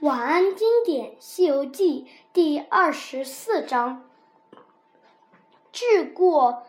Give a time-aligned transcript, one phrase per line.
[0.00, 4.04] 晚安经典《西游记》第二十四章：
[5.72, 6.62] 治过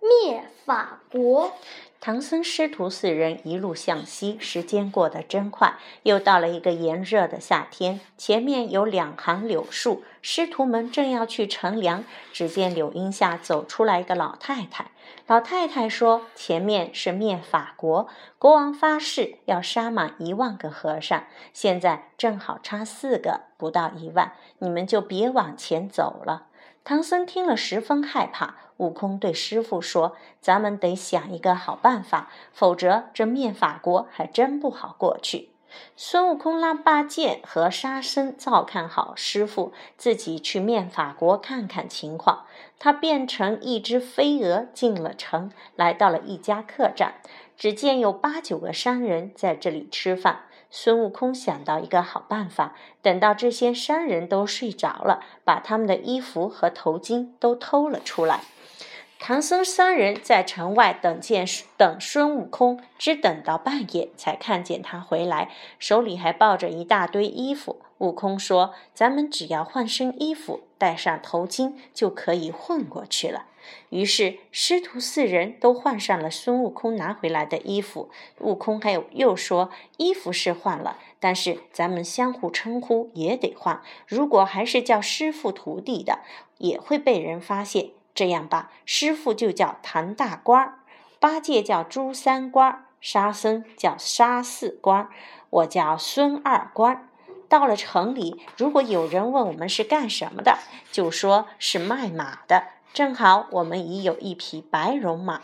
[0.00, 1.52] 灭法国。
[2.00, 5.74] 唐僧师徒四人一路向西，时间过得真快。
[6.04, 14.92] 又到了一个炎热的夏天，前面有两行柳树，师徒们正要去乘凉，只见柳荫下走出来一个老太太。
[15.26, 18.06] 老太太说：“前面是灭法国，
[18.38, 26.46] 国王发誓要杀满一万个和尚，现在正好差四个，不到一万，你们就别往前走了。”
[26.84, 28.54] 唐僧听了十分害怕。
[28.78, 35.50] 悟空对师傅说：“咱们得想一个好办法，否则这灭法国还真不好过去。”
[35.96, 42.46] 孙悟空拉八戒和沙僧照看好师傅，自己去灭法国看看情况。
[42.78, 47.16] 他变成一只飞蛾进了城，来到了一家客栈，
[47.56, 50.42] 只见有八九个商人在这里吃饭。
[50.70, 58.42] 孙悟空想到一个好办法，等到这些商人都睡着了，把他们的衣服和头巾都偷了出来。
[59.20, 61.44] 唐僧三人在城外等见
[61.76, 67.80] 等孙悟空，只等到半夜才看见他回来，手里还抱着一大堆衣服。
[67.98, 73.46] 悟空说：“咱们只要换身衣服，戴上头巾，就可以混过去了。”
[73.90, 78.08] 于是师徒四人都换上了孙悟空拿回来的衣服。
[78.38, 83.82] 悟空还有又说：“衣服是换了，但是咱们相互称呼也得换。
[84.06, 86.20] 如果还是叫师傅徒弟的，
[86.58, 90.80] 也会被人发现。”这样吧，师傅就叫唐大官儿，
[91.20, 95.08] 八戒叫朱三官，沙僧叫沙四官，
[95.50, 97.08] 我叫孙二官。
[97.48, 100.58] 到了城里，如果有人问我们是干什么的，
[100.90, 102.64] 就说是卖马的。
[102.92, 105.42] 正好我们已有一匹白绒马。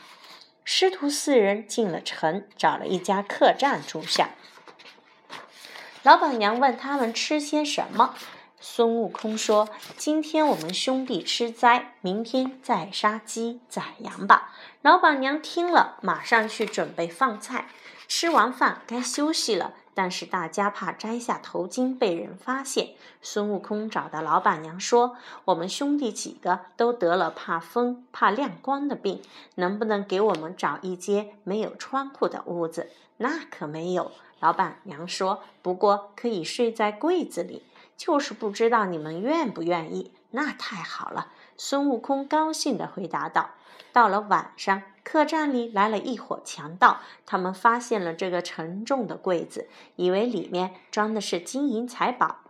[0.64, 4.30] 师徒四人进了城，找了一家客栈住下。
[6.02, 8.16] 老板娘问他们吃些什么。
[8.66, 17.68] 孙悟空说：“今天我们兄弟吃斋，明天再杀鸡宰羊吧。”老板娘听了，马上去准备放菜。
[18.08, 22.94] 吃完饭该休息了，但是大家怕摘下头巾被人发现。
[23.20, 29.20] 孙悟空找到老板娘说：“我们兄弟几个都得了怕风、怕亮光的病，
[29.56, 32.88] 能不能给我们找一间没有窗户的屋子？”
[33.18, 34.10] 那可没有。
[34.40, 37.62] 老板娘说：“不过可以睡在柜子里。”
[37.96, 41.28] 就是不知道你们愿不愿意，那太好了。
[41.56, 43.50] 孙悟空高兴地回答道。
[43.92, 52.40] 到了晚上，客栈里来了一伙强盗，他们发现了这个沉重的柜子，以为里面装的是金银财宝，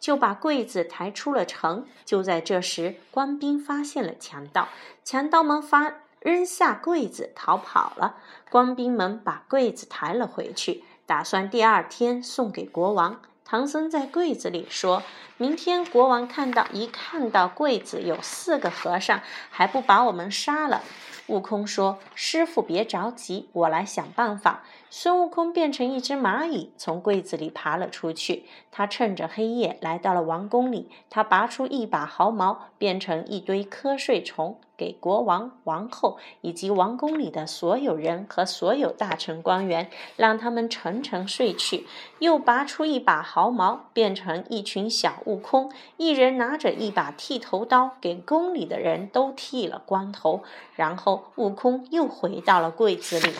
[0.00, 1.86] 就把柜子抬出了城。
[2.04, 4.68] 就在这时，官兵发现了强盗，
[5.04, 8.16] 强盗们发扔下柜子逃跑了。
[8.50, 13.20] 官兵们把柜子抬了回去，打算第二天送给国王。
[13.50, 15.02] 唐僧在柜子里说
[15.36, 20.84] ：“明天国王看到一看到柜子有四个和尚，还不把我们杀了？”
[21.26, 28.46] 悟空说：“师傅别着急，我来想办法。”孙悟空变成一只蚂蚁，从柜子里爬了出去。
[28.70, 41.86] 他趁着黑夜来到了王宫里，他拔出一把毫毛，变成一堆瞌睡虫，给国王、王后以及王宫里的所有人和所有大臣官员，让他们沉沉睡去。
[42.18, 50.42] 又拔出一把毫毛，变成一群小悟空，一人拿着一把剃头刀，给宫里的人都剃了光头。
[50.74, 53.34] 然后悟空又回到了柜子里。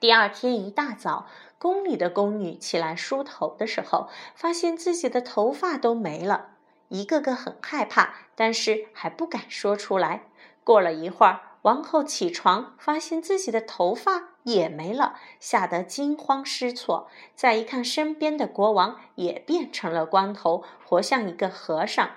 [0.00, 1.26] 第二天一大早，
[1.58, 6.53] 宫里的宫女起来梳头的时候，发现自己的头发都没了，
[6.88, 10.24] 一个个很害怕，但是还不敢说出来。
[10.62, 17.08] 过了一会儿，王后起床，发现自己的头发也没了，吓得惊慌失措。
[17.34, 22.10] 再一看，身边的国王也变成了光头，活像一个和尚。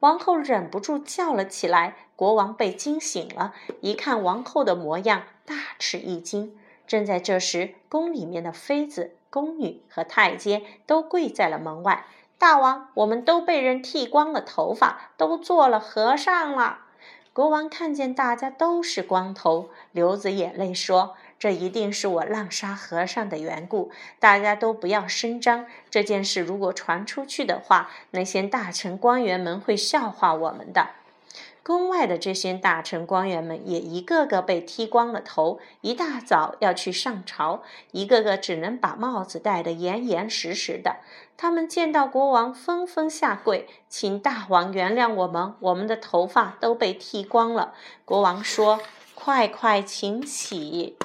[0.00, 1.96] 王后忍不住叫了起来。
[2.16, 6.54] 国王被惊醒了，一看王后的模样，大吃一惊。
[6.86, 12.04] 正在这时，宫里面的妃子、宫女和太监都跪在了门外。
[12.40, 16.78] 大王，我们都被人剃光了头发，都做了和尚了。
[17.34, 23.92] 国王看见大家都是光头，流着眼泪说：“这一定是我滥杀和尚的缘故。
[24.18, 25.66] 大家都不要声张。
[25.90, 30.88] 这件事如果传出去的话，那些大臣官员们会笑话我们的。”
[31.62, 37.62] 宫外的这些大臣官员们也一个个被剃光了头，一大早要去上朝，
[37.92, 40.96] 一个个只能把帽子戴得严严实实的。
[41.36, 47.74] 他们见到国王，纷纷下跪，请大王原谅我们，我们的头发都被剃光了。
[48.04, 48.80] 国王说
[49.14, 50.96] ：“快快请起，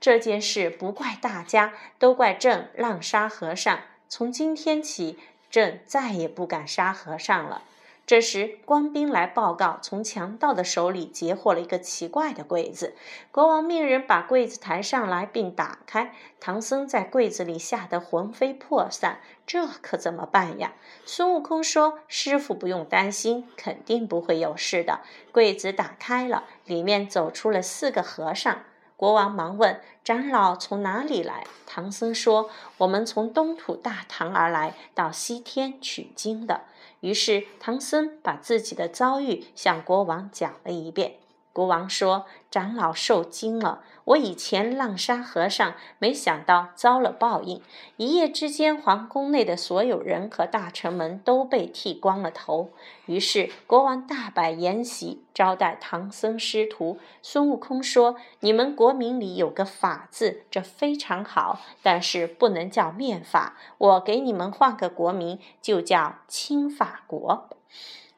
[0.00, 3.78] 这件事不怪大家，都怪朕滥杀和尚。”
[4.08, 5.18] 从今天起，
[5.50, 7.62] 朕再也不敢杀和尚了。”
[8.08, 12.94] 这时，官兵来报告，从强盗的手里截获了一个奇怪的柜子。
[13.30, 20.72] 国王命人把柜子抬上来并打开，唐僧在柜子里吓得魂飞魄散，这可怎么办呀？
[21.04, 25.00] 孙悟空说：“师傅不用担心，肯定不会有事的。”
[25.30, 28.62] 柜子打开了，里面走出了四个和尚。
[28.96, 36.62] 国王忙问：“长老从哪里来？”唐僧说：“我们从东土大唐而来，到西天取经的。”
[37.00, 41.14] 于是，唐僧把自己的遭遇向国王讲了一遍。
[41.52, 43.82] 国王说：“长老受惊了。
[44.04, 47.60] 我以前浪沙和尚，没想到遭了报应。
[47.96, 52.70] 一夜之间，皇宫内的所有人和大臣们都被剃光了头。
[53.06, 56.98] 于是，国王大摆筵席，招待唐僧师徒。
[57.20, 63.56] 孙悟空说：‘你们国民里有个法字，这非常好，但是不能叫面法。
[63.76, 67.50] 我给你们换个国名，就叫清法国。’”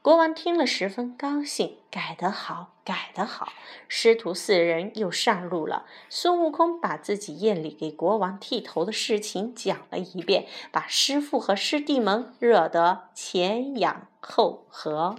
[0.02, 3.52] 国王听了十分高兴，改得好，改得好。
[3.86, 5.84] 师徒四人又上路了。
[6.08, 15.16] 孙悟空把自己夜里给国王剃头的事情讲了一遍，把师傅和师弟们惹得前仰后合。